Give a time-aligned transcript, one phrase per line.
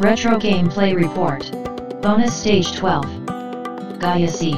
[0.00, 1.44] Retro Gameplay Report.
[2.00, 3.98] Bonus Stage 12.
[3.98, 4.56] Gaia Seed.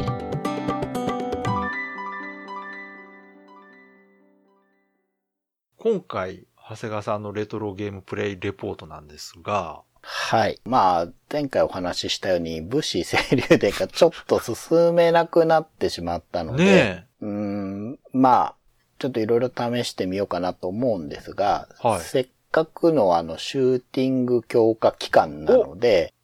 [5.78, 10.60] 今回、長谷川さんのレトロゲームプレイレポートなんですが、はい。
[10.64, 18.54] まあ、前回お話ししたように、武士清流伝がちょっと進めなくなってしまったので、ねうーん、まあ、
[19.00, 26.14] ちょっといろいろ試してみようかなと思うんですが、はいせっかくのあの、シューティング強化期間なので、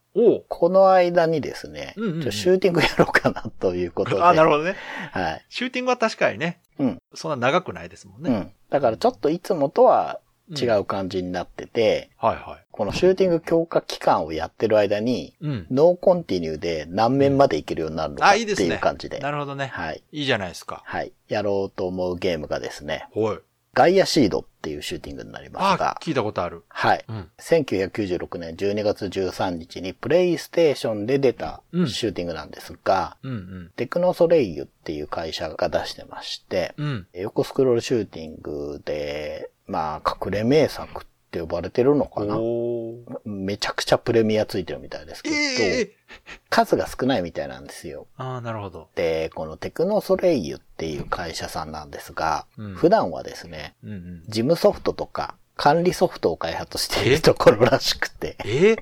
[0.48, 4.22] この間にですね、うんうんうんちょシューティングやろうかなということで。
[4.22, 4.76] あ、なるほどね。
[5.12, 5.44] はい。
[5.48, 6.98] シューティングは確かにね、うん。
[7.14, 8.30] そんな長くないですもんね。
[8.30, 8.52] うん。
[8.70, 15.34] だからちょっといつもとは違う感じになってて、はいはこのシューティング強化期間をやってる間に、い。
[15.40, 15.66] うん。
[15.70, 18.74] ノーコンティニューで何面までいけるようになるのかあ、っていいですね。
[18.74, 19.18] いう感じで。
[19.18, 19.66] なるほどね。
[19.66, 20.02] はい。
[20.12, 20.82] いいじゃないですか。
[20.84, 21.12] はい。
[21.28, 23.38] やろうと思うゲームがですね、ほい。
[23.78, 26.64] ガイアシードっていうシューティングになりますあが、、聞いたことある。
[26.66, 27.04] はい。
[27.06, 27.30] うん。
[27.38, 33.72] 1996年12月13日にプレイステーションで出たうんシューティングなんですが、うんうん。
[33.76, 37.06] テクノソレイユっていう会社が出してまして、うん。
[37.12, 42.38] 横スクロールシューティングで、まあ、隠れ名作って呼ばれてるのかな。
[43.24, 45.90] めちゃくちゃプレミアついてるみたいですけど、ええ
[46.48, 48.06] 数が少ないみたいなんですよ。
[48.16, 48.88] ああ、なるほど。
[48.94, 54.22] で、このテクノソレイユっていう会社さんなんですが、うん普段はですね、うんうん。
[54.26, 58.70] 事務ソフトとか管理ソフトを開発しているところらしくて、え？
[58.70, 58.76] え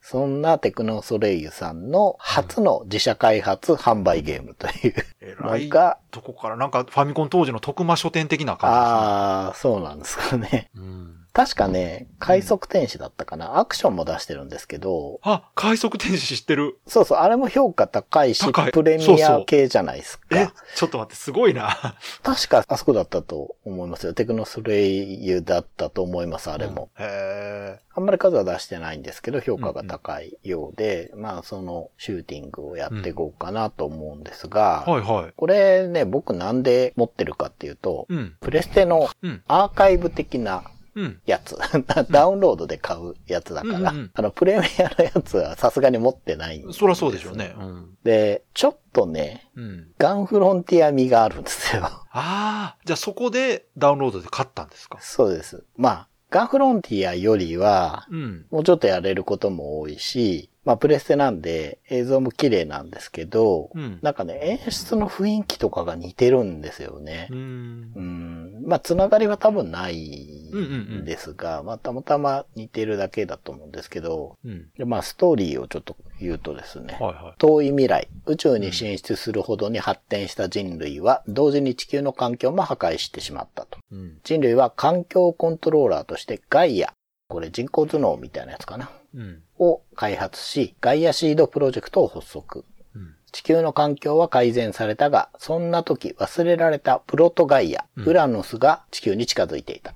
[0.00, 10.46] そんなテクノソレイユさんの初の自社開発販売ゲームというえらいのが、とこから、なんかファミコン当時の徳間書店的な感ああ、そうなんですかね。
[10.46, 10.70] じですね。
[10.76, 11.17] うん。
[11.38, 13.60] 確かね、快速天使だったかな。
[13.60, 16.80] アクションも出してるんですけど、あ、快速天使知ってる。
[16.88, 20.26] そうそう、あれも評価高いし、高いプレミア系じゃないですか。
[20.36, 21.94] え、ちょっと待って、すごいな。
[22.24, 24.14] 確かあそこだったと思いますよ。
[24.14, 26.90] テクノソレイユだったと思います、あれも。
[26.98, 27.04] うん。
[27.04, 27.78] へえ。
[27.94, 35.32] あんまり数は出してないんですけど、評価が高いようで、まあそのシューティングをやっていこうかなと思うんですが、はいはい。
[35.36, 38.34] これね、僕なんで持ってるかっていうと、うん。
[38.40, 39.42] プレステのうん。
[39.46, 40.77] アーカイブ的なうん。
[41.26, 41.56] やつ、
[42.10, 47.54] ダウンロードで買うやつだから、うんうんうんあの、プレミアのやつはさすがに持ってないんですそりゃそうでしょうね。
[47.58, 47.96] うん。
[48.04, 49.88] で、ちょっとね、うん。
[49.98, 51.84] ガンフロンティア味があるんですよ。
[51.84, 54.98] ああ、じゃあそこでダウンロードで買ったんですか？
[55.00, 55.64] そうです。
[55.76, 58.46] まあ、ガンフロンティアよりは、うん。
[58.50, 63.98] もうちょっとやれることも多いし、まあ、プレステなんで映像も綺麗なんですけど、うん。
[64.02, 67.34] なんかね、演出の雰囲気とかが似てるんですよねう。
[67.34, 68.00] んう。
[68.00, 68.62] ん。
[68.66, 74.68] まあ、つながりは多分ないうんですが、まあ、たまたま似てるだけだと思うんですけど、うん。
[74.76, 83.78] でまあ、ストーリーをちょっと言うとですね、はいは遠い未来、宇宙に進出するほどに発展した人類は、同時に地球の環境も破壊してしまったと。
[83.78, 83.82] い。
[83.92, 84.18] うん。
[84.24, 86.92] 人類は環境コントローラーとしてガイア、
[87.28, 89.42] これ人工頭脳みたいなやつかな、うん。
[89.58, 92.64] を開発し、ガイアシードプロジェクトを発足。
[92.94, 93.14] うん。
[93.32, 99.94] 地球の環境は改善されたが、そんな時忘れられたプロトガイア、うんウラノスが地球に近づいていた。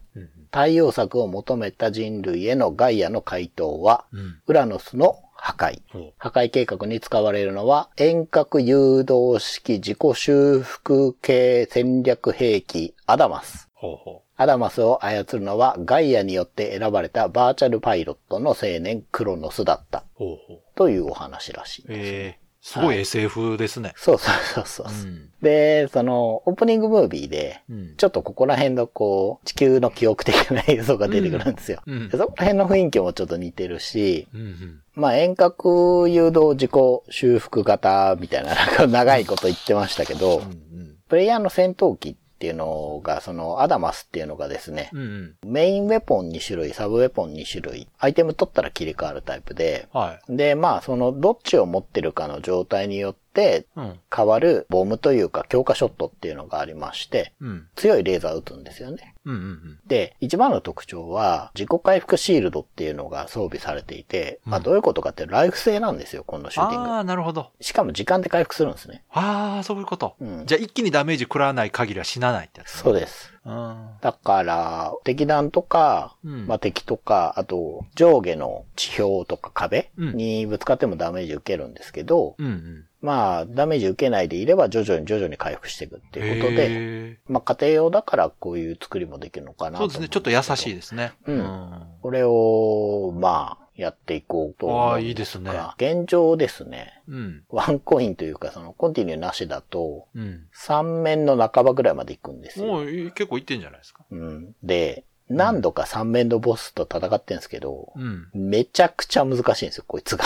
[0.52, 0.60] うん。
[0.60, 4.40] 太陽策を求めた人類へのガイアの回答は、うん。
[4.46, 5.82] ウラノスの破壊。
[5.90, 13.68] ほ破壊計画に使われるのは、遠隔誘導式自己修復系戦略兵器アダマス。
[13.68, 13.78] う。
[13.78, 20.02] ほうほアダマスを操るのはガイアによって選ばれたバーチャルパイロットの青年クロノスだったう。
[20.14, 20.60] ほうほう。
[20.74, 21.84] というお話らしい。
[21.88, 23.92] ええすごい SF ですね。
[23.96, 24.86] そうそうそうそう。
[24.86, 25.30] うん。
[25.42, 27.96] で、その、オープニングムービーで、うん。
[27.96, 31.82] ちょっとここら辺のこう、地球の記憶的な映像が出てくるんですよ。
[31.84, 32.16] うんで。
[32.16, 34.80] そこら辺の雰囲気もちょっと似てるし、うんうん。
[34.94, 36.70] まあ遠隔誘導自己
[37.10, 40.46] 修復型みたいな、なんか長いこと言ってましたけど、うんう
[40.82, 40.96] ん。
[41.08, 45.34] プレイヤーの戦闘機っていうのが、そのアダマスっていうのがですね、うんうん。
[45.47, 50.36] メインウェポン2種類、サブウェポン2種類、アイテム取ったら切り替わるタイプで、はい。
[50.36, 53.98] で、まあそのどっちを持ってるかの状態によってうん。
[54.15, 57.66] 変わるボムというか強化ショットっていうのがありまして、うん。
[57.76, 59.15] 強いレーザーを撃つんですよね。
[59.25, 66.90] うんうんで、一番の特徴は、自己回復シールドっていうのが装備されていて、まあうんどういうことかってライフ性なんですよ、このシューティング。
[66.90, 67.50] ああ、なるほど。
[67.61, 69.05] しかも時間で回復するんですね。
[69.11, 70.17] ああ、そういうこと。
[70.20, 72.70] うんじゃあ一気にダメージ食らわない限りは死なないってやつ。
[72.78, 73.32] そうです。
[73.44, 73.90] うん。
[74.00, 82.85] だから、敵弾とか、うんまあ敵とか、あと上下の地表とか壁うんにぶつかってもダメージ受けるんですけど、うんうん。
[83.02, 90.08] まあダメージ受けないでいれば徐々に徐々に回復していくっていうことで、へまあ家庭用だからこういう作りもできるのかなそうですね。
[90.08, 91.12] ちょっと優しいですね。
[91.26, 97.02] うんあこれを、まあ、やっていこうと思うんあーいいですね現状ですね。
[97.08, 97.44] うん。
[97.49, 100.46] ワンコインというか、その、コンティニューなしだと、うん。
[100.54, 102.66] 3面の半ばぐらいまで行くんですよ。
[102.66, 104.04] もう結構いってんじゃないですか。
[104.10, 104.54] うん。
[104.62, 108.28] で、何度か3面のボスと戦ってんですけど、うん。
[108.34, 110.25] めちゃくちゃ難しいんですよ、こいつが。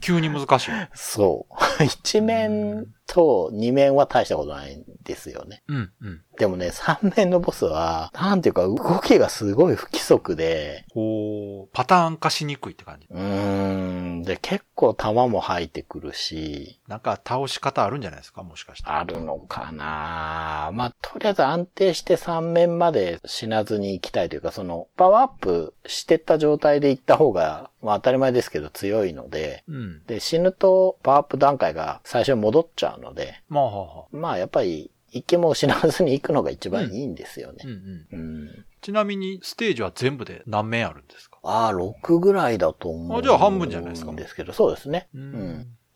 [0.00, 0.70] 急に難しい。
[0.94, 1.46] そ
[1.80, 1.84] う。
[1.84, 5.62] 一面と2面は大したことないんですよね。
[5.66, 6.20] うん、うん。
[6.38, 13.06] でもね、3面のボスは、なんていうか動きがすごい不規則で、こう、パターン化しにくいって感じ。
[13.10, 13.22] うー
[14.20, 18.42] ん、で、結構弾も入ってくるし、なんか倒し方あるんじゃないですか？
[18.44, 18.88] もしかして。
[18.88, 30.04] あるのかなまあ、とりあえず安定して3面まで死なずに行きたいというか、その、パワーアップしてった状態で行った方が、まあ当たり前ですけど強いので、うん。
[30.06, 34.16] で、死ぬとパワーアップ段階が最初に戻っちゃうので、まあ、はあはあ。
[34.16, 37.70] まあやっぱり、一気も失わずに行くのが一番いいんですよねうん。
[37.70, 38.20] うん。
[38.20, 38.64] うん。
[38.80, 41.38] ちなみに、ステージは全部で何面あるんですか？
[41.42, 43.18] ああ、6ぐらいだと思う。
[43.18, 45.08] あじゃあ半分じゃないですかですけど、そうですね。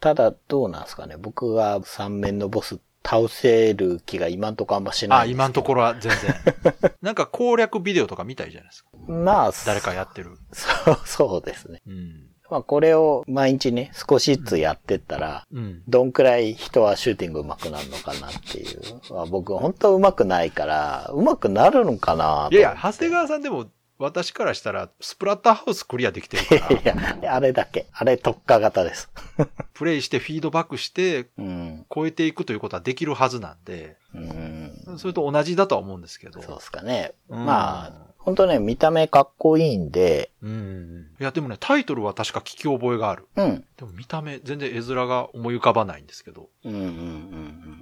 [0.00, 1.16] ただ、どうなんですかね。
[1.16, 6.34] 僕は3面のボス倒せる気が今んとこあんましないあ、今のところは全然。
[7.02, 8.90] なんか攻略ビデオとか見たいじゃないですか。
[9.06, 9.14] ろ。
[9.14, 10.36] まあ、誰かやってる。
[10.52, 11.82] そう、そうですね。
[11.86, 12.33] うん。
[12.54, 15.82] まあ、これを毎日ね、少しずつやってったら、うん。
[15.88, 18.80] どんくらい人はシューティング上手くなるのかなっていう。
[19.12, 23.66] まあ、僕本当上手くないから、上手くなるのかなといやいや、長谷川さんでも、
[23.98, 26.78] 私からしたら、スプラッターハウスクリアできてるから、
[27.18, 27.86] いや、あれだけ。
[27.92, 29.10] あれ特化型です。
[29.74, 31.86] プレイしてフィードバックして、うん。
[31.92, 34.98] 超えていくということはできるはずなんで、うん。
[34.98, 36.40] それと同じだとは思うんですけど。
[36.40, 37.14] そうですかね。
[37.28, 41.08] うんまあ、本当ね、見た目かっこいいんで、うん。
[41.20, 43.26] いや、でもね、タイトルは確か聞き覚えがある。
[43.36, 43.64] うん。
[43.76, 46.88] でも見た目、全然絵面が思い浮かばないんですけど、うんうんうんう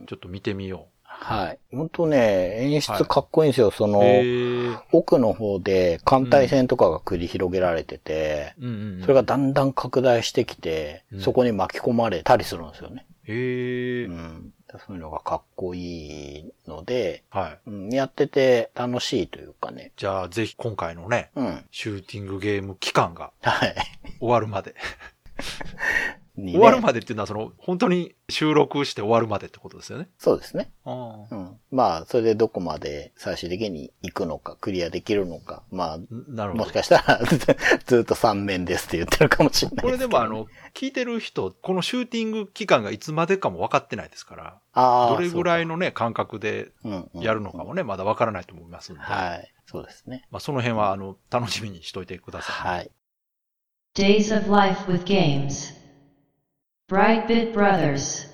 [0.02, 0.06] ん。
[0.06, 1.58] ちょっと見てみよはい。
[1.70, 3.70] 本当ね、演出かっこいいんですよ。
[3.70, 4.76] そのう。、へえ。
[4.90, 9.00] 奥の方で艦隊戦とかが繰り広げられてて、うんうんうん。
[9.02, 13.06] それがだんだん拡大してきて、うんそこに巻き込まれたりするんですよね。
[13.24, 14.04] へえ。
[14.06, 14.51] うん。
[14.78, 17.70] そういうのがかっこいいので、はい。
[17.70, 19.92] うん、やってて楽しいというかね。
[19.96, 21.64] じゃあ、ぜひ今回のね、うん。
[21.70, 23.74] シューティングゲーム期間がはい。
[24.19, 24.74] 終わるまで。
[26.37, 30.08] にね終わるまでっていうのは、その、本当に収録して終わるまでってことですよね。
[30.19, 30.70] そうですね。
[30.84, 31.34] ああ。
[31.34, 31.56] うん。
[31.73, 35.62] まあ、それでどこまで最終的に行くのか、クリアできるのか。
[35.73, 35.99] まあ、
[36.29, 36.64] なるほど。
[36.64, 37.20] もしかしたら
[37.87, 46.73] ずっと3面ですって言ってるかもしれないこれですけどでもあの、聞いてる人、このシューティング期間がいつまでかも分かってないですから、あーどれぐらいののね、感覚で
[47.14, 49.52] やるのかもね、まだ分からないと思いますんで、はい。
[49.67, 50.26] そうですね。
[50.31, 52.76] まあ、その辺は、あの、楽しみにしといてください。
[52.76, 52.90] はい。
[53.94, 55.81] Days of Life with Games.
[56.96, 58.28] Brightbit Brothers.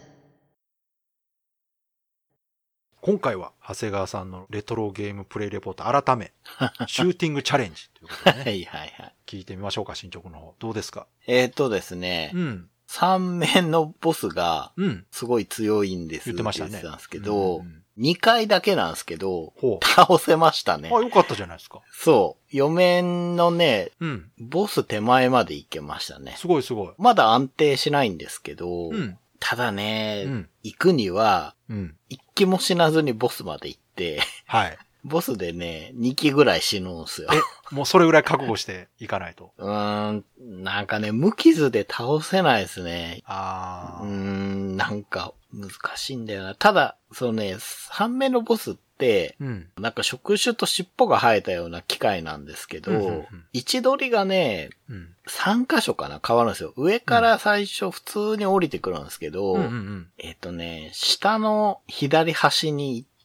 [3.00, 6.32] 今回は、長谷川さんのレトロゲームプレイレポート改め、
[6.88, 9.14] シューティングチャレンジということではね、いはいはい。
[9.26, 10.56] 聞いてみましょうか、進捗の方。
[10.58, 11.06] どうですか？
[11.28, 12.68] えっ、とですね、うん。
[12.88, 15.06] 3面のボスがうん。
[15.12, 19.52] すごい強いんです言ってましたね言たんですけど、うんうん2回だけなんですけど。
[19.82, 21.00] 倒せましたねあ、。
[21.00, 21.80] よかったじゃないですか。
[21.92, 22.54] そう。
[22.54, 24.30] 4面のね、うん。
[24.38, 26.34] ボス手前まで行けましたね。
[26.36, 26.92] すごいすごい。
[26.98, 29.18] まだ安定しないんですけど、うん。
[29.40, 31.96] ただね、うん行くには、うん。
[32.08, 34.78] 一気も死なずにボスまで行って、はい。
[35.04, 37.28] ボスでね、2機ぐらい死ぬんすよ。
[37.32, 39.52] え、もうそれぐらい覚悟していかないと。
[39.58, 40.24] うーん、
[40.64, 43.22] なんかね、無傷で倒せないですね。
[43.26, 44.04] あー。
[44.04, 46.54] うーん、なんか難しいんだよな。
[46.54, 49.68] ただ、そのね、3面のボスって、うん。
[49.78, 55.14] なんか触手と尻尾が生えたような機械なんですけど、うんうんうん位置取りがね、うん。
[55.26, 56.72] 3箇所かな変わるんですよ。
[56.76, 63.17] 上から最初普通に降りてくるんですけど、うんうんえっ、とね、下の左端に行って、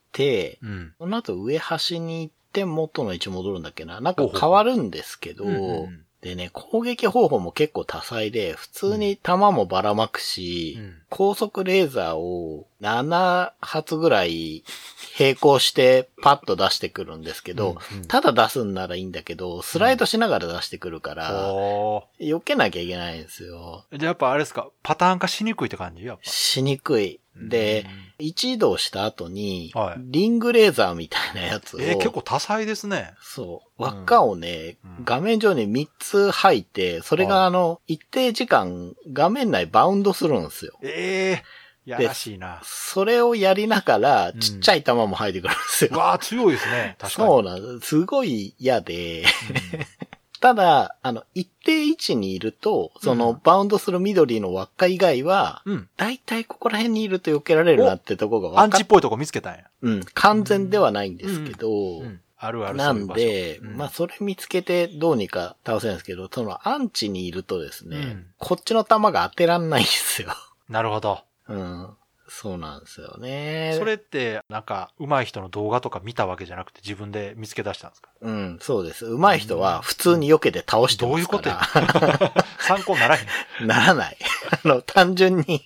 [0.62, 0.70] うん。
[0.70, 0.93] うん。
[1.00, 4.01] その後上端に行って元の位置戻るんだっけな。
[4.01, 14.63] なんか変わるんですけど、うんうんうんでね、攻撃方法も結構多彩で、普通に弾もばらまくし、うん高速レーザーを7発ぐらい
[15.20, 23.84] 並行してパッと出してくるんですけど、うんうんただ出すんならいいんだけど、スライドしながら出してくるから、お避けなきゃいけないんですよ。
[23.91, 26.05] ーじゃあやっぱあれですか、パターン化しにくいって感じ？
[26.05, 26.24] やっぱ。
[26.24, 27.20] しにくい。
[27.35, 27.85] で、
[28.19, 33.13] 一移動した後に、はいリングレーザーみたいなやつを、えー結構多彩ですね。
[33.21, 33.83] そう。
[33.83, 40.77] 輪っかをね、うん画面上に3つ入って、それはいがあの、一定時間画面内バウンドするんですよ。
[40.83, 42.61] ええー、やらしいな。
[42.63, 45.89] それをやりながら、んちっちゃい弾も入ってくるんですよ。
[45.93, 46.95] うわあ強いですね。
[46.99, 47.27] 確かに。
[47.27, 47.87] そうなんです。
[47.89, 49.25] すごい嫌で。
[50.43, 55.73] ただ、あの、一定位置にいると、その、うんバウンドする緑の輪っか以外は、うん。
[55.73, 55.89] うん。
[55.95, 59.63] だいたいここら辺にいると避けられるなってとこが分かっアンチっぽいとこ見つけたんや。
[59.83, 62.19] うん、完全ではないんですけど、うん。
[62.38, 70.35] あるあるなんで、そういう場所まあ、それ見つけてどうにか倒せるんですけど、そのアンチにいるとですね、うんこっちの弾が当てらんないんですよ。
[70.67, 71.21] なるほど。
[71.47, 71.89] うん。
[72.35, 73.75] そうなんですよね。
[73.77, 78.09] それって、なんか、上手い人の動画とか見たわけじゃなくて自分で見つけ出したんですか？
[78.21, 79.05] うん、そうです。
[79.05, 81.55] 上手い人は普通に避けて倒してますかどういうことや？
[81.55, 82.33] ら。
[82.59, 83.19] 参考にならへ
[83.63, 83.67] ん？
[83.67, 84.17] ならない。
[84.65, 85.61] あの、単純に、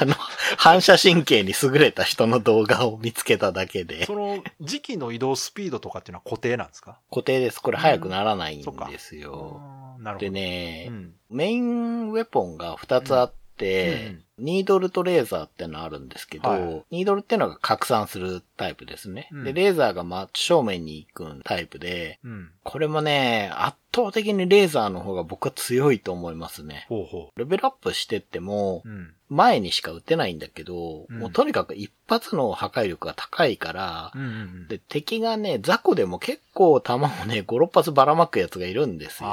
[0.00, 0.14] あの、
[0.56, 6.98] 反射神経に優れた人の動画を見つけただけで、その、時期の移動スピードとかっていうのは固定なんですか？
[7.10, 7.60] 固定です。
[7.60, 9.60] これ早くならないんですよ。
[9.62, 10.26] あーなるほど。
[10.26, 11.14] でね、うん。
[11.30, 19.28] メインウェポンが2つあって、うんニードルとレーザーってのあるんですけど、はいニードルってのが拡散するタイプですね。
[19.32, 22.50] うんで、レーザーが真正面に行くタイプで、うん。
[22.64, 26.86] これもね、圧倒的にレーザーの方が僕は強いと思いますね。
[26.88, 28.82] ほうほレベルアップしてっても。
[29.28, 34.30] 前にしか撃てないんだけど、うんもうとにかく一発の破壊力が高いから、うんうんう
[34.64, 34.68] ん。
[34.68, 36.49] で、敵がね、雑魚でも結構
[36.80, 39.28] 弾をね、5、6発ばらまくやつがいるんですよ。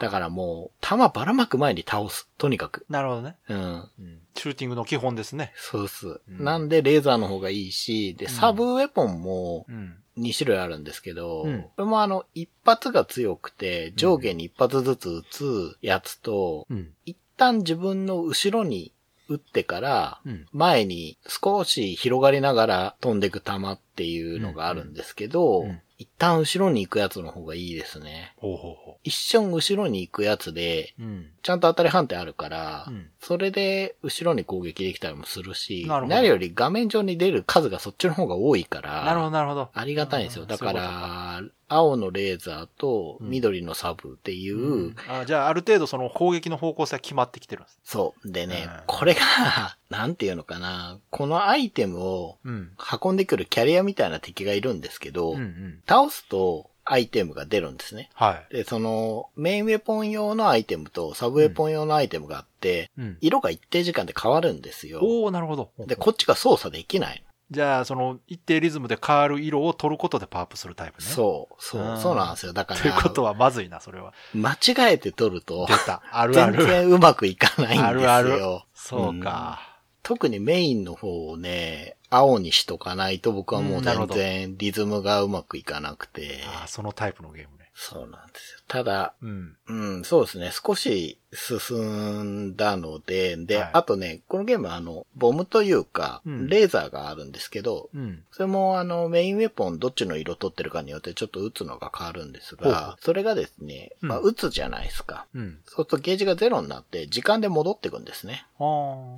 [0.00, 2.28] だからもう、弾ばらまく前に倒す。
[2.38, 2.86] とにかく。
[2.88, 3.36] なるほどね。
[3.48, 3.58] うん。
[3.58, 3.62] う
[4.02, 4.20] ん。
[4.34, 5.52] シューティングの基本ですね。
[5.56, 6.20] そうっす。
[6.28, 9.96] うんなんで、レーザーの方がいいし、で、うんサブウェポンもうん。
[10.18, 16.90] 2種類あるんですけど、うんこれもあの、一発が強くて、上下に一発ずつ撃つやつと、うん。
[17.04, 18.92] 一旦自分の後ろに
[19.28, 20.46] 撃ってから、うん。
[20.52, 28.34] 前に少し広がりながら飛んでく弾っていうのがあるんですけど、うんうん一旦後ろに行くやつの方がいいですね。
[28.36, 31.02] ほうほうほ一瞬後ろに行くやつで、う。
[31.02, 31.26] うん。
[31.42, 39.70] ちゃんと当たり判定あるから、うんそれで後ろに攻撃できたりもするし、何より画面上に出る数がそっちの方が多いから、なるほど、なるほど。
[39.72, 40.42] ありがたいんですよ。
[40.42, 47.80] うんだから、青のレーザーと緑のサブっていう、うんあじゃあ、ある程度その攻撃の方向性は決まってきてるんです。
[47.82, 48.30] そう。
[48.30, 52.72] でね、うんこれが、なんていうのかな、このアイテムをうん。
[53.02, 55.80] 運んでくるキャリアみたいな敵がいるんですけど、うんうん。
[55.88, 58.10] 倒すとアイテムが出るんですね。
[58.14, 58.54] はい。
[58.54, 63.18] で、その、メインウェポン用のアイテムとサブウェポン用のアイテムがあって、うん。
[63.20, 65.00] 色が一定時間で変わるんですよ。
[65.02, 65.70] おおなるほど。
[65.86, 67.22] で、こっちが操作できない。
[67.48, 71.06] じゃあ、その、一定リズムで変わる色を取ることでパワーアップするタイプね。
[71.06, 72.52] そう、そうう、んそうなんですよ。
[72.52, 74.12] だかということら、は、まずいな、それは。
[74.34, 76.02] 間違えて取ると出、た。
[76.10, 76.66] あるあ全る。
[76.66, 77.88] 然うまくいかないんですよ。
[77.88, 78.40] あるある
[78.74, 79.75] そうか。
[80.06, 86.44] 特にメインの方をね、青にしとかないと僕はもう全然リズムがうまくいかなくて。
[86.46, 87.72] ああ、そのタイプのゲームね。
[87.74, 88.60] そうなんですよ。
[88.68, 89.56] ただ、うん。
[89.66, 90.52] うん、そうですね。
[90.52, 98.22] 少し進んだので、で、はいあとね、このゲームはあの、ボムというか、うんレーザーがあるんですけど、うん。
[98.32, 105.26] それもあの、メインウェポンどっちの色取ってるかによってちょっと撃つのが変わるんですが、それがですね、まあ、うん撃つじゃないですか。
[105.34, 105.58] うん。
[105.66, 108.46] そうするとゲージがゼロになって、時間で戻ってくんですね。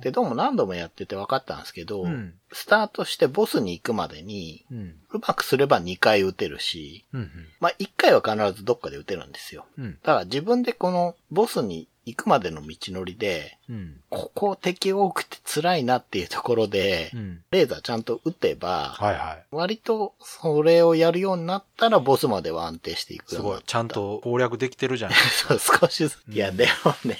[0.01, 2.33] で、どうも何度もやってて分かったんですけど、うん。
[2.51, 4.95] スタートしてボスに行くまでに、うん。
[5.11, 7.31] うまくすれば2回撃てるし、うん。
[7.59, 9.65] まあ、1回は必ずどっかで撃てるんですよ。
[9.77, 9.93] うん。
[10.03, 14.01] だから自分でこのボスに行くまでの道のりで、うん。
[14.09, 17.41] ここ敵多くて辛いなっていうところで、うん。
[17.51, 19.45] レーザーちゃんと撃てば、はいはい。
[19.51, 25.17] 割とそれをやるようになったらボスまでは安定していくすごいちゃんと攻略できてるじゃない。
[25.47, 26.17] そう、少しずつ。
[26.29, 27.17] いや、でもね、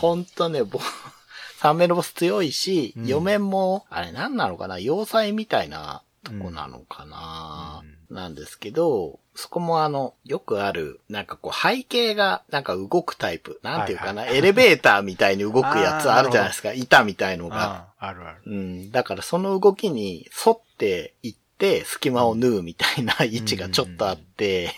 [0.00, 0.80] ほんとね、ボ
[1.60, 7.82] 3面のボス強いし、うん4面も、あれ何なのかな要塞みたいなとこなのかな、
[8.14, 13.58] なんですけど、そこもあの、よくある、なんかこう背景がなんか動くタイプ。
[13.62, 16.72] なんていうかな、はいエレベーターみたいに動くやつあるじゃないですか。
[16.74, 17.88] 板みたいのが。
[17.98, 18.42] あるある。
[18.46, 18.90] うん。
[18.92, 24.72] だからその動きに沿っていって、隙間を縫うみたいな位置がちょっとあって、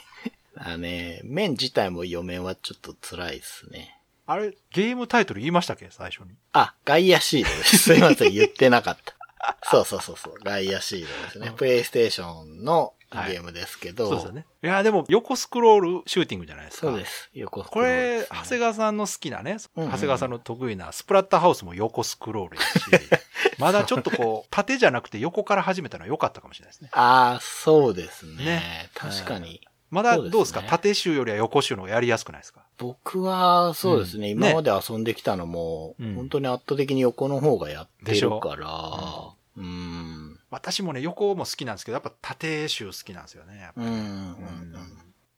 [0.56, 4.00] あね、面自体も4面はちょっと辛いですね。
[4.26, 5.88] あれ、ゲームタイトル言いましたっけ？
[5.90, 6.34] 最初に。
[6.52, 7.78] あ、ガイアシードです。
[7.78, 9.14] すいません、言ってなかった。
[9.62, 11.48] そうそうそうそう、ガイアシードですね。
[11.48, 14.46] うんプレイステーションのゲームですけど、そうですよね。
[14.62, 16.88] いや、でも、横スクロールシューティングじゃないですか。
[16.88, 17.30] そうです。
[17.34, 17.96] 横スクこロール。
[18.20, 19.84] ですれ、ね長谷川さんの好きなね、うん。
[19.84, 23.20] うん長谷川さんの得意なスプラッターハウスも横スクロールやし、
[23.58, 26.90] まだちょっとこう、縦じゃなくて横から始めたのは良かったかもしれないですね。
[26.92, 28.44] ああ、そうですね。
[28.44, 28.90] ね。
[28.94, 29.60] 確かに。
[29.90, 32.66] まだそうですねどうですか縦集よりは横集の方がやりやすくないですか？
[32.78, 34.42] 僕は、そうですね、うん。
[34.42, 36.14] 今まで遊んできたのも、うん。
[36.14, 40.35] 本当に圧倒的に横の方がやってるから、うん。
[40.50, 43.58] 私もね、横も好きなんですけど、やっぱ縦集好きなんですよね。
[43.58, 43.88] やっぱうん。
[43.88, 44.74] うん。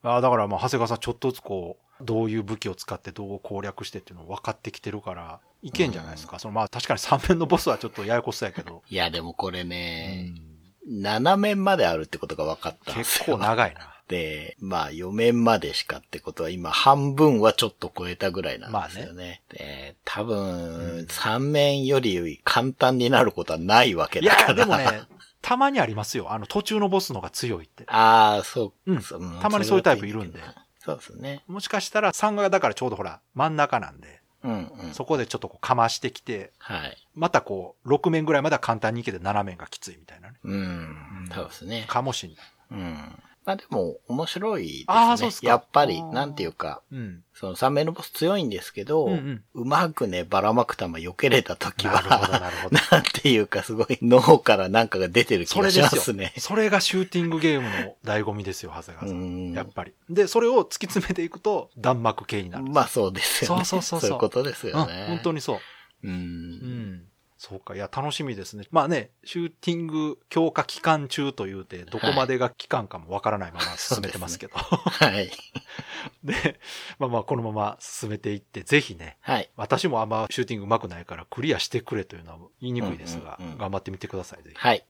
[0.02, 6.38] ああだからまあ、長谷川さんちょっとずつこう、どういう武器を使ってどう攻略してっていうの分かってきてるから、いけんじゃないですか。
[6.38, 13.24] そのまあ確かに3面のボスはちょっとややこしそうやけど、いや、でもこれうね、ん7面まであるってことが分かったんですよ。
[13.24, 13.94] 結構長いな。
[14.08, 19.42] で、まあ4面までしかってことは今半分はちょっと超えたぐらいなんですよね。
[19.50, 24.48] で、多分、3面より簡単になることはないわけいだから。
[24.48, 25.02] や、でもね、
[25.42, 26.32] たまにありますよ。
[26.32, 27.84] あの途中のボスの方が強いって。
[27.86, 30.40] ああ、そう、うんそうたまにそういうタイプいるんで。
[30.78, 31.42] そうですね。
[31.46, 34.94] もしかしたら3がだからちょうどほら、真ん中なんで、うんうん。
[34.94, 36.96] そこでちょっとこうかましてきて、はい。
[37.14, 40.36] またこう、6面ぐらいまでは簡単にいけて7面がきついみたいなね。
[40.44, 41.30] うん。
[41.34, 41.84] そうですね。
[41.88, 42.38] かもしんない。
[42.70, 43.22] うん。
[43.48, 44.84] まあでも、面白いですね。
[44.88, 47.22] あーそうっすかやっぱりなんていうか、うん。
[47.32, 52.76] その3名のボス強いんですけど、ううんうんまくね、ばらまく玉避けれた時なるほど、は、なるほど。
[52.92, 56.34] なんていうか、すごい脳からなんかが出てる気それがしますすね。。
[56.36, 59.14] それがシューティングゲームの醍醐味ですよ、長谷川さ。
[59.14, 59.94] うんんやっぱり。
[60.10, 62.64] で、それを突き詰めていくと、弾幕系になる。
[62.64, 63.64] まあそうですよね。
[63.64, 65.06] そうそうそうそういうことですうん、よね。
[65.08, 65.56] 本当にそう。
[65.56, 65.60] う。
[66.06, 67.02] うんん。
[67.38, 67.76] そうか。
[67.76, 68.64] いや、楽しみですね。
[68.72, 74.56] まあね、シューティング強化期間中というて、どこまでが期間かもわからないまま進めてますけど。
[74.56, 75.30] はい。
[76.24, 76.58] で、
[76.98, 79.48] まあまあ、このまま進めていって、ぜひね、はい。
[79.56, 84.56] 私もあんまシューティング上手くないからクリアしてくれというのは言いにくいですが、うんうんうん頑張ってみてください、ぜひ。
[84.56, 84.84] はい。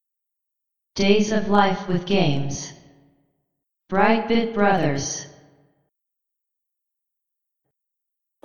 [0.96, 2.74] Days of Life with Games.
[3.90, 5.37] Brightbit Brothers.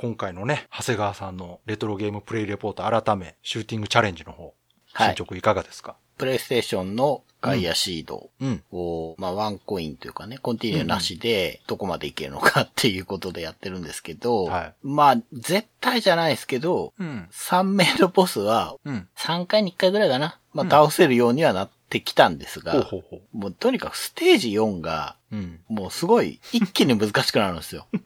[0.04, 5.96] 今回のね、長谷川さんのレトロゲームプレイレポート改め、シューティングチャレンジの方、はい進捗いかがですか？
[6.18, 8.64] プレイステーションのガイアシードうん。
[8.74, 17.30] を、まあワンコインというかね、コンティニューなしでどこまでいけるのかっていうことでやってるんですけど、はいまあ絶対じゃないですけど、うん。
[17.32, 19.08] 3名のボスはうん。
[19.18, 20.38] 3回に1回ぐらいかな。
[20.52, 23.38] まあうん倒せるようにはなってきたんですが、ほうほうほう。
[23.38, 25.62] もうとにかくステージ4がうん。
[25.70, 27.88] もうすごい一気に難しくなるんですよ。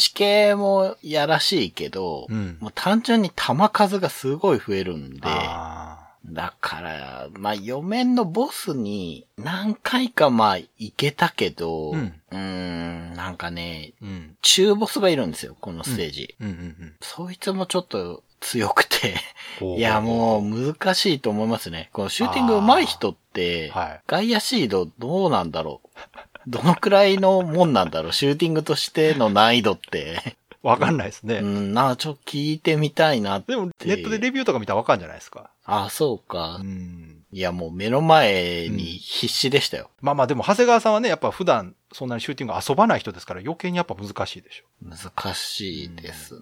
[0.00, 14.36] 地形もやらしいけど、うんもう単純に弾数がすごい増えるんで、だから、まあ、4面のボスに何回かまあ、行けたけど、うんーん、なんかね、うん。
[14.40, 16.36] 中ボスがいるんですよ、このステージ。
[17.00, 19.16] そいつもちょっと強くて、
[19.76, 21.90] いや、もう難しいと思いますね。
[21.92, 25.88] このシューティング上手い人って、はいガイアシードどうなんだろう。
[26.50, 28.12] どのくらいのもんなんだろう？
[28.12, 30.36] シューティングとしての難易度って。
[30.62, 31.36] わかんないですね。
[31.36, 33.52] うん、なあ、ちょっと聞いてみたいなって。
[33.52, 35.48] でも、ネットでレビューとか見たらわかるんじゃないですか。
[35.64, 36.58] あ、そうか。
[36.60, 37.24] うん。
[37.32, 39.88] いや、もう目の前に必死でしたよ。
[40.02, 44.64] まあまあでも、長谷川さんはね、やっぱ普段そんなにシューティング遊ばない人ですから余計にやっぱ難しいでしょ。
[44.82, 46.40] 難しいですね。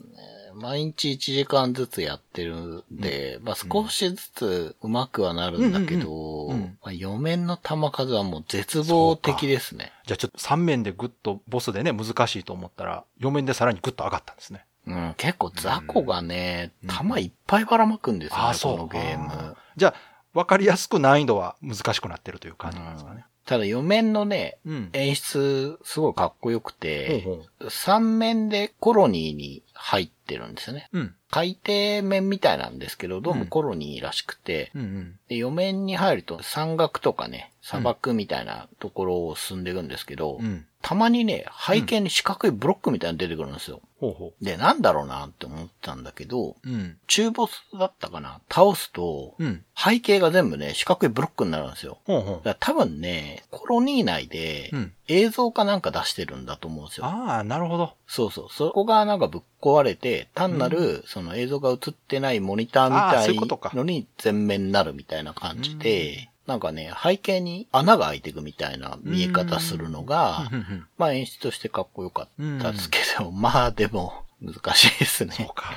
[0.60, 9.92] 毎日1時間ずつやってるんで、まあ少しずつ上手くはなるんだけど、うんうんうんうんまあ、4面の弾数はもう絶望的ですね。
[10.06, 14.64] じゃあちょっと3面でぐっとボスでね、難しいと思ったら、4面でさらにぐっと上がったんですね。
[14.86, 19.56] うん、結構雑魚がね、うん弾いっぱいばらまくんですよね、あこのゲーム。
[19.76, 19.94] じゃあ、
[20.32, 23.24] わかりやすく難易度は難しくなってるという感じなんですかね。
[23.48, 24.90] ただ4面のね、うん。
[24.92, 30.88] 演出すごいかっこよくて、ほうほ3面でコロニーに入ってるんですよね。
[30.92, 30.98] う。
[30.98, 31.14] うん。
[31.30, 35.18] 海底面みたいなんですけど、どうもコロニーらしくて、うんうん。
[35.28, 40.64] で、4面に入ると山岳とかね、砂漠みたいなところを進んでいくんですけど、うん。
[40.80, 43.80] たまにね、背景に四角いブロックみたいなの出てくるんですよ。
[43.98, 46.54] ほうほで、なんだろうなって思ったんだけど、う。
[46.64, 46.96] うん。
[47.08, 48.40] 中ボスだったかな？
[48.48, 49.64] 倒すと、うん。
[49.76, 51.98] 背景が全部ね、四角いブロックになるんですよ。
[52.06, 52.36] ほうほう。
[52.44, 57.06] だから多分ね、コロニー内でうん映像かなんか出してるんだと思うんですよ。
[57.06, 57.94] ああ、なるほど。
[58.06, 58.48] そうそう。
[58.50, 70.50] そこがなんかぶっ壊れて、単なる、その映像が映ってないモニターみたいのに全面になるみたいな感じで、なんかね、背景に穴が開いていくみたいな見え方するのが
[70.96, 72.28] まあ演出としてかっこよかっ
[72.62, 75.32] たですけど、まあでも難しいですね。
[75.32, 75.72] そうか。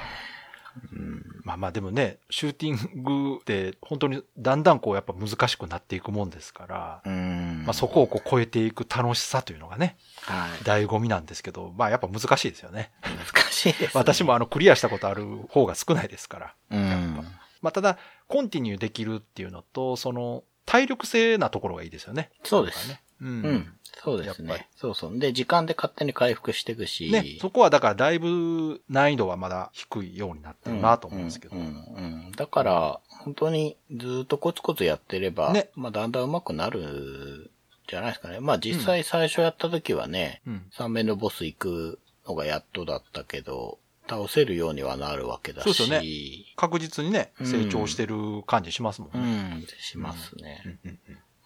[1.44, 7.64] まあまあでもね、シューティングって本当にだんだんこうやっぱ難しくなっていくもんですから、うん。
[7.66, 10.50] まあそこをこう超えていく楽しさというのがね、はい。
[10.64, 12.92] 醍醐味なんですけど、まあやっぱ難しいですよね。
[13.02, 13.90] 難しいです、ね。
[13.94, 16.56] 私もあのクリアしたことある方が少ないですから。
[16.72, 17.20] うん。
[17.62, 22.30] まあただ、コンティニューできるっていうのと、その体力性なところがいいですよね。
[22.44, 23.02] そうですね。
[23.22, 23.26] う。
[23.26, 23.74] うんん。
[24.04, 24.68] そうですね。
[24.76, 25.20] そうそう。
[25.20, 27.12] で、時間で勝手に回復していくし。
[27.12, 31.56] ね、そこはだからだいぶ難易度はまだ低いようになってるなと思うんですけど。
[31.56, 37.52] うんうんうんだから、本当にずっとコツコツやってれば、ねまあだんだん上手くなる
[37.92, 38.40] じゃないですかね。
[38.40, 45.74] まあ実際最初やった時はね、うん3面のボス行くのがやっとだったけど、倒せるようにはなるわけだし。
[45.74, 49.56] そうですよ確実にね、うん成長してる感じしますもんうね。
[49.56, 50.80] ん、しますね。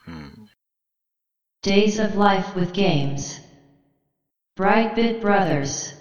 [0.08, 0.49] うん。
[1.63, 3.41] Days of Life with Games.
[4.55, 5.95] Brightbit Brothers.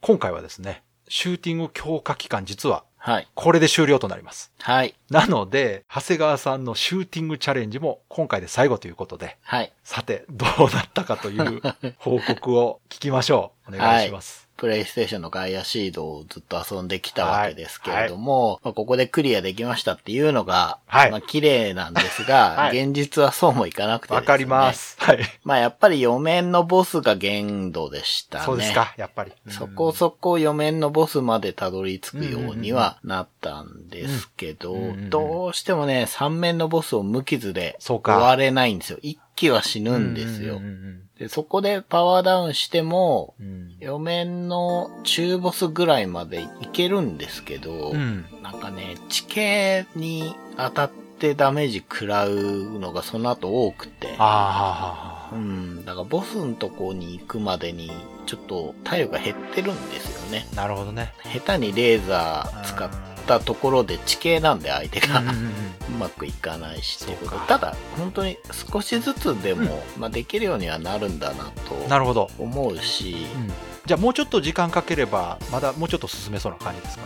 [0.00, 3.28] 今回はですね、シューティング強化期間実ははい。
[3.36, 4.50] これで終了となります。
[4.58, 4.96] はい。
[5.10, 9.72] なので、長谷川さんのシューティングチャレンジも今回で最後ということで、はい。
[9.84, 11.62] さて、どうなったかという
[11.98, 13.76] 報告を聞きましょう。
[13.76, 14.45] お願いします。
[14.56, 24.20] プレイステーションのガイアシードをずっと遊んできたわけですけれども、まあ、ここでクリアできましたっていうのが、はいまあ綺麗なんですが、 はい現実はそうもいかなくてですね。
[24.20, 24.72] わかりま。
[24.72, 24.96] す。
[24.98, 25.18] はい。
[25.44, 28.44] まあやっぱり4面のボスが限度でしたね。
[28.44, 29.32] そうですか、やっぱり。
[29.50, 38.98] そこそこ4面のボスまでたどり着くようにはなったんですけどうんうんうん、どうしてもね、3面のボスを無傷で終われないんですよ。
[39.02, 40.64] 1機は死ぬんですようん。
[40.64, 43.76] うんで、そこでパワーダウンしても、うんうん。
[43.80, 48.26] 4面の中ボスぐらいまでいけるんですけど、うん。
[48.42, 57.90] なんかね、地形に当たってダメージ食らうのがその後多くて、ああ、うん、だからボスのとこに行くまでに
[58.26, 60.46] ちょっと体力が減ってるんですよね。
[60.54, 61.12] なるほどね。
[61.32, 65.46] 下手にレーザー使ったところで地形なんで相手が、うんうんうん。
[65.46, 65.50] う
[65.98, 67.46] まくいかないしっていうこと。
[67.46, 68.38] ただ本当に
[68.72, 72.30] 少しずつでも、まあ、できるようにはなるんだなとなるほど。
[72.38, 73.52] 思うし、うん。
[73.86, 77.04] じゃあもうちょっと時間かければ、まだもうちょっと進めそうな感じですか？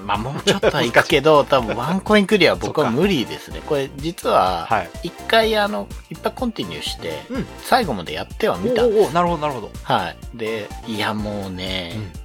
[0.00, 0.06] うん。
[0.06, 3.60] まあもうちょっとはいくけど 多分ワンコインクリアは僕は無理ですね。
[3.66, 4.90] これ実ははい。
[5.04, 7.46] 一回あのいっぱいコンティニューしてうん。
[7.64, 9.70] 最後までやってはおみたんですおおなるほど、なるほど。
[9.82, 10.16] はい。
[10.34, 12.19] でいやもうね、うん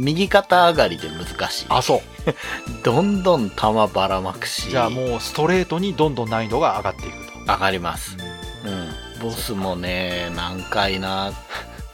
[0.00, 2.00] 右肩上がりで難しいあ、そう。
[2.82, 7.30] どんどん弾ばらまくしじゃあもうストレートにどんどん難易度が上がっていくと。
[7.52, 8.16] 上がります
[8.64, 11.32] うんボスもね難解な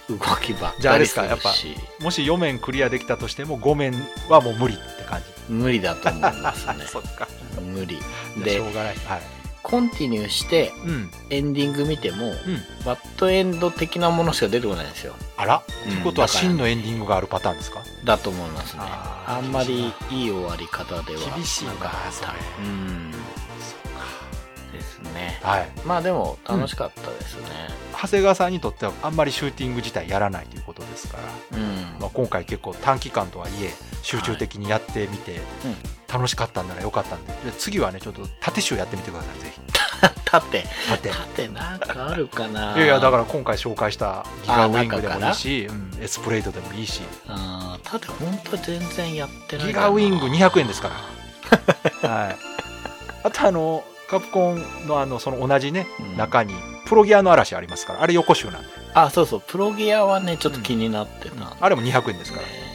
[0.09, 3.95] 動きばっじゃああれですすかやっぱしもし4面クリアできたとしても5面
[4.29, 5.27] はもう無理って感じ。
[5.49, 7.29] 無理だと思いますね そっか。
[7.61, 8.05] 無理じゃ
[8.39, 8.97] あしでょうがない。
[9.07, 9.36] はい。
[9.67, 11.11] コンティニューしてうん。
[11.29, 12.35] エンディング見ても、うん。
[12.85, 15.15] バッドエンド的なものしか出てこないんですよ。
[15.37, 15.91] あら、うん。
[15.91, 17.83] ということは真のエンディングがあるパターンですか？
[18.05, 18.83] だと思いますね。
[18.85, 22.29] あーあんまりいい終わり方では厳しいななかったそれ。
[22.65, 23.11] うん。
[24.73, 25.41] ですね。
[25.43, 25.49] か。
[25.49, 25.69] はい。
[25.85, 27.49] まあでも楽しかったですね。
[28.01, 31.17] 長谷川さんにとってはあんまりシューティング自体やらないということですか
[31.51, 31.67] ら、うん、
[31.99, 35.33] まあ、今回結構短期間とはいえ集中的にやってみて。
[35.33, 35.41] うん
[36.17, 37.33] 楽しかったんならよかったんで。
[37.45, 39.61] で次はねちょっと縦集やってみてくださいぜひ。
[40.25, 40.65] 縦。
[40.89, 41.11] 縦。
[41.11, 42.73] 縦なんかあるかな。
[42.73, 47.03] いいやいやだから今回紹介したギガウィングでもいいし、うん、エスプレートでもいいし。
[47.29, 50.91] あー縦本当全然やってないギガウィング200円ですか
[52.03, 52.09] ら。
[52.09, 52.37] はい。
[53.25, 56.17] あとあのカプコンのあのその同じね、うん。
[56.17, 56.55] 中に
[56.87, 58.03] プロギアの嵐ありますから。
[58.03, 59.43] あれ横集なんで、あそうそう。
[59.47, 61.35] プロギアはねちょっと気になってた。
[61.35, 61.39] ん。
[61.39, 62.66] で、あれも200円ですから、ね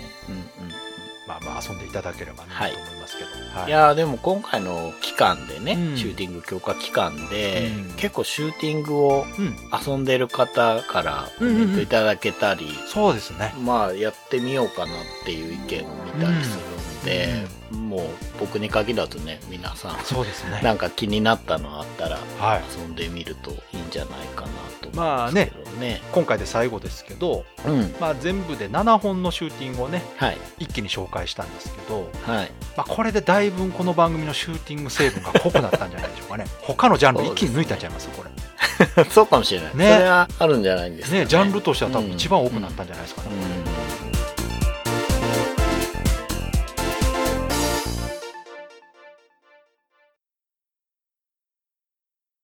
[1.68, 2.72] 遊んでいただければね、はい。
[2.72, 3.68] と思いますけど、はい。
[3.68, 5.98] いやーでも今回の期間でね、うん。
[5.98, 7.94] シューティング強化期間で、うん。
[7.96, 13.54] 結構シューティングをうん、遊んでる方からコメントいただけたり、そうですね。
[13.64, 14.96] まあやってみようかなっ
[15.26, 18.02] ていう意見を見たりするんで、もう
[18.40, 24.48] 僕に限らずね皆さんそうですねなんか気になったのあったらはい遊んでみるといいんじゃないかな
[24.82, 26.02] と思まあうんですけどね。
[26.12, 27.94] 今回で最後ですけど、うん。
[28.00, 30.38] まあ、全部で7本のシューティングをねはい。
[30.60, 32.52] 一気に紹介したんですけど、はい。
[32.76, 38.32] まあ、これでだいぶこの番組のシューティング成分が濃くなったんじゃないでしょうかね 他のジャンル一気に抜いたんちゃいますこれ
[39.06, 39.78] そうかもしれない。
[39.78, 41.22] ねそれはあるんじゃないんですかね。
[41.22, 43.91] ねジャンルとしては多分一番多くなったんじゃないですかね、うん。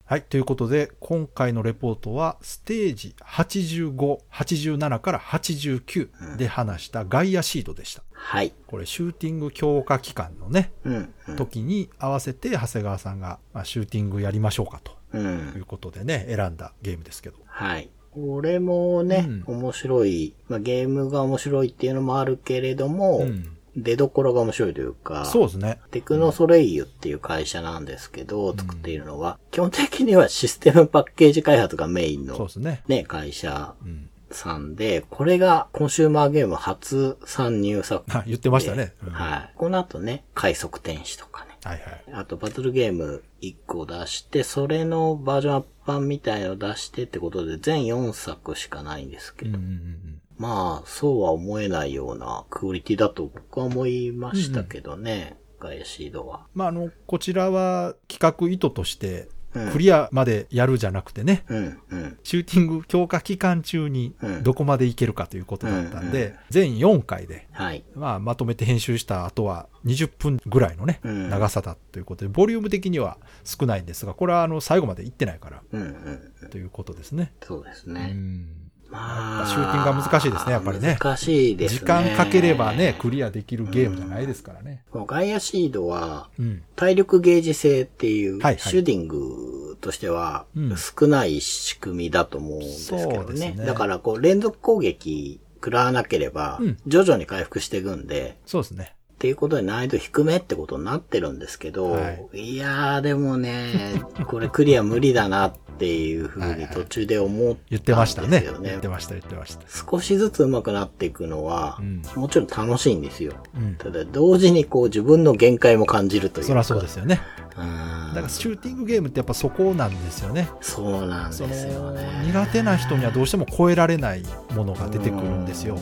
[0.08, 0.22] はい。
[0.22, 8.02] ということで、今回のレポートは、ステージ85、87から89で話したガイアシードでした。
[8.14, 8.54] はい。
[8.68, 11.14] これ、シューティング強化期間のね、うん。
[11.28, 15.18] うん時に合わせて、長谷川さんが、まあ、シューティングやりましょうかとう。
[15.18, 17.36] いうんことでね、選んだゲームですけど。
[17.44, 17.90] はい。
[18.12, 23.57] これもね、う面白い、まあ、ゲームが面白いっていうのもあるけれども、うん。
[23.76, 25.78] 出どころが面白いというか、そうですね。
[25.90, 32.82] テクノソレイユっていう会社なんですけど、作っているのは、基本的にはシステムパッケージ開発がメインのそうですね。
[32.88, 34.10] ね、会社うん。
[34.30, 38.92] さんで、これがコンシューマーゲーム初参入作あ言ってましたね。
[39.02, 39.52] うんはい。
[39.56, 41.56] この後ね、快速天使とかね。
[41.64, 42.04] はいはい。
[42.12, 56.46] あと、バトルゲーム1個出して、それのバージョンアップ版みたいのを出してってことで、全4作しかないんですけど、うんうんうんまあ、そうは思えないようなクオリティだと僕は思いましたけどね、ガイアシードは。
[56.54, 59.38] まあ、あの、こちらは企画意図として、うん
[59.72, 62.18] クリアまでやるじゃなくてね、うん、うん。
[62.22, 67.82] シューティング強化期間中にうんどこまでいけるかということだったんで、うん全4回で、はい。
[67.94, 76.32] まあ、まとめて編集した後は20分ぐらいのね、うん長さだということで、ボリューム的には少ないんですが、これはあの最後までいってないからうん、うん。
[76.42, 77.32] うんということですね。
[77.42, 78.08] そうですうね。
[78.12, 78.48] ん
[78.90, 81.78] まシューティングは難しいですねやっぱりね難しいですね。
[81.80, 84.82] 時間かければね、クリアできるゲームじゃないですからね。
[84.92, 86.62] もうガイアシードは、うん。
[86.76, 93.52] 体力ゲージ制っていう、シューティングとしてはうん少ない仕組みだと思うんですけどそうですね。
[93.52, 98.94] ねだからこう連続攻撃食らわなければうん、徐々に回復していくんで、そうですね。
[99.18, 107.64] っていうことで難易度低めってことになってるんですけど、、はいやーでもね、 これクリア無理だなっていうふうに途中で思ったんですよね。
[107.70, 108.46] 言ってましたね。
[108.62, 109.62] 言ってました、言ってました。
[109.90, 113.32] 少しずつ上手くなっていくのは、うんもちろん楽しいんですよ。
[113.56, 113.74] うん。
[113.74, 116.46] ただ同時にこう自分の限界も感じるというか。
[116.46, 117.20] そりゃそうですよね。
[117.58, 118.08] うん。
[118.14, 120.48] だからシューティングゲームってやっぱそこなんですよね。
[120.60, 122.06] そうなんですそよのね。
[122.24, 124.22] 苦手な人にはどうしても超えられない
[124.54, 125.76] ものが出てくるんですよ。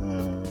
[0.00, 0.43] うん。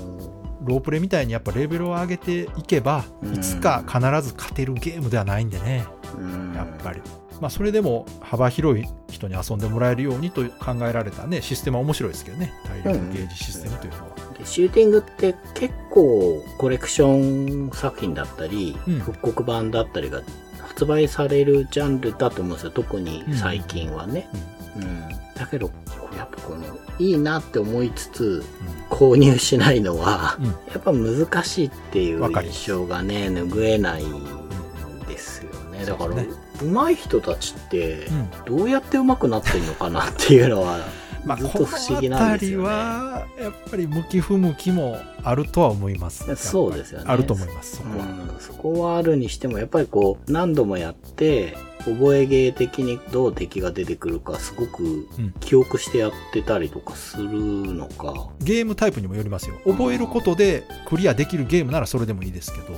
[0.64, 5.86] ロープレみたいにやっぱレベルを上げていけば、うんいつか必ず勝てるゲームではないんでね、
[6.18, 7.02] うんやっぱり。
[7.42, 12.54] まあそれでも幅広い人に遊んでもらえるようにと考えられたね、システムは面白いですけどね。
[12.84, 14.16] 体力ゲージシステムというのは。
[14.38, 20.22] でシューティングって結構コレクション作品だったり、うん復刻版だったりが
[20.62, 22.72] 発売されるジャンルだと思うんですよ。
[22.72, 24.30] 特に最近はね。
[24.76, 25.10] うん。
[25.36, 25.70] だけど、
[26.18, 26.62] やっぱこの、
[27.00, 28.44] いいなって思いつつ、
[28.90, 30.46] 購入しないのは、うん。
[30.46, 35.86] うんやっぱ難しいっていう印象がね、拭えないんですよね。
[35.86, 36.30] だから、そうで
[36.62, 38.32] 上手い人たちってう、ん。
[38.46, 40.80] どうやって上手くなってるのかなっていうのは、
[41.26, 42.68] まあ、ずっこと不思議なんですよね。
[42.68, 46.36] は、やっぱり向き不向きもあるとは思います。
[46.36, 48.06] そうですよねあると思います、そこは。
[48.06, 51.56] うん、そこはあるにしても、やっぱりこう、何度もやって、
[51.86, 58.30] 覚えゲー的にどう敵が出てくるか、すごくうん記憶してやってたりとかするのか。
[58.40, 59.56] ゲームタイプにもよりますよ。
[59.66, 62.74] 覚えることでクリアできるゲームならそれでもいいですけど、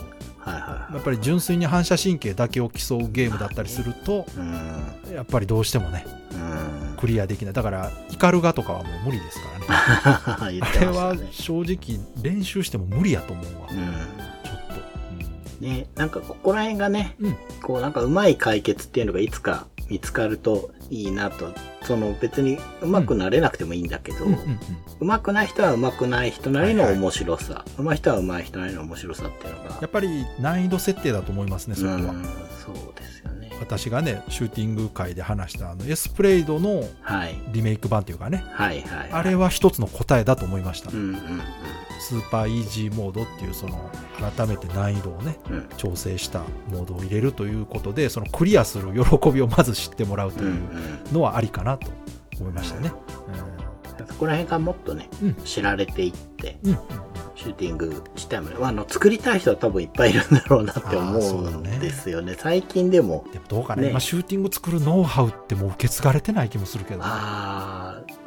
[0.93, 4.25] やっぱり純粋に反射神経だけを競うゲームだったりすると、は
[5.09, 5.13] い。
[5.13, 6.05] やっぱりどうしてもね。
[6.97, 7.53] クリアできない。
[7.53, 9.47] だから、イカルガとかはもう無理ですか
[10.45, 10.59] らね。
[10.59, 11.15] 言っあれは。
[11.31, 13.69] 正直練習しても無理やと思うわ。
[15.65, 21.51] ね、なんかここら辺がね、うんこうなんかうまい解決っていうのがいつか見つかるといいなと。
[21.83, 24.59] その別にうまくなれなくてもいいんだけど、うんうんうん
[25.01, 29.77] うまくない人はうまくない人なりのはいはい面白さ、うまい人はうまい人なりの面白さっていうのが。
[29.81, 31.95] やっぱり難易度設定だと思いますね、そこは。
[31.95, 33.51] うん、そうですよね。
[33.59, 37.35] 私がね、シューティング界で話したあのエスプレイドのはい。
[37.51, 39.09] リメイク版というかね、はいはい。
[39.11, 40.91] あれは一つの答えだと思いました。
[40.91, 41.41] うんうん
[41.99, 43.89] スーパーイージーモードっていうその
[44.35, 45.57] 改めて難易度をねうん。
[45.57, 45.69] うん。
[45.77, 50.53] 調整したモードを入れるということでそのクリアする喜びをまず知ってもらうとうんう。
[50.53, 50.57] い
[51.07, 51.87] うんのはありかなと
[52.39, 52.91] 思いましたね。
[54.07, 56.77] そこら辺がもっとね、うん知られていって、うんうん
[57.35, 62.33] シューティング自体もね、まあ、あの、作りたい人は多分いっぱいいるんだろうなって思うんねですよね。
[62.39, 68.24] 最近でも、でもどうかねね今シューティング作るノウハウってもう受け継がれてない気もするけどねああ。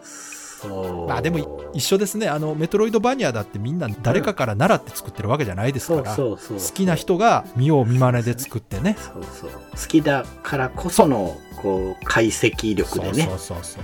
[0.67, 6.17] まあでもい一緒ですねあのメトロイドバニアだってみんな誰かから習って作ってるわけじゃないですから。
[6.17, 6.37] 好
[6.75, 9.51] きな人が見よう見まねで作ってねそうそう。
[9.51, 13.25] 好きだからこその、こう、解析力でね。
[13.25, 13.83] そうそうそうそう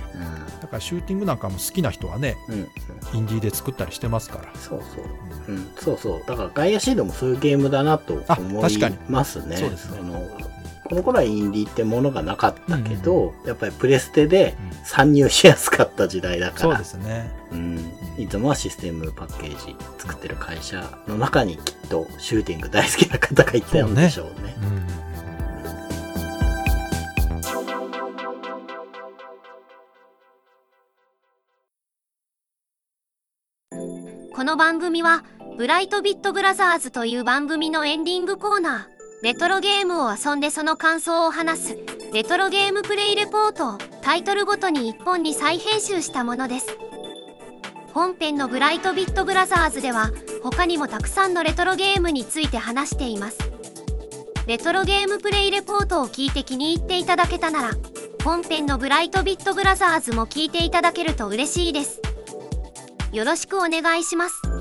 [0.61, 2.55] だからシューティングなんかも好きな人はねうん。
[2.55, 2.67] うん。
[3.13, 5.53] インディーで作ったりしてますからそうそう。
[5.53, 6.23] うん、そうそう。
[6.25, 9.57] だからガイアシードもそういうゲームだなとあ思いますね。
[9.57, 9.99] そうですね
[10.87, 14.85] この頃はインディーってものがなかったけど、やっぱりプレステでうん。
[14.85, 17.31] 参入しやすかった時代だから、そうですね。
[17.51, 24.55] うん、いつもはシステムパッケージ作ってる会社の中にきっとシューティング大好きな方がいたんでしょうね。
[24.61, 24.85] うん
[34.35, 35.23] この番組は
[35.57, 41.77] ブライトビットブラザーズという番組のエンディングコーナーレトロゲームを遊んでその感想を話す。
[42.13, 46.77] レトロゲームプレイレポートをタイトルごとに1本に再編集したものです。
[47.93, 50.11] 本編のブライトビットブラザーズでは
[50.43, 53.37] 他にもたくさんのレトロゲームについて話しています。
[54.47, 57.71] レトロゲームプレイレポートを聞いて気に入っていただけたなら
[58.23, 62.01] 本編のブライトビットブラザーズも聞いていただけると嬉しいです。
[63.11, 64.54] よろしくお願いします。